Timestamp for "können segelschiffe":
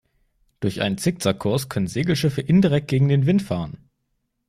1.69-2.41